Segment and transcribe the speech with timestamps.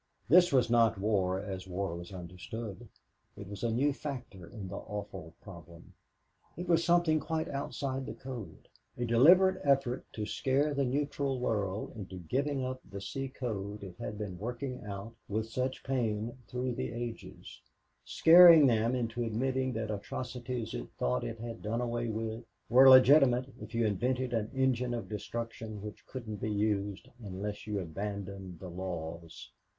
[0.27, 2.87] This was not war, as war was understood.
[3.37, 5.93] It was a new factor in the awful problem.
[6.57, 8.67] It was something quite outside the code
[8.97, 13.95] a deliberate effort to scare the neutral world into giving up the sea code it
[13.99, 17.61] had been working out with such pain through the ages
[18.03, 23.53] scaring them into admitting that atrocities it thought it had done away with were legitimate
[23.61, 28.67] if you invented an engine of destruction which couldn't be used unless you abandoned the
[28.67, 29.51] laws.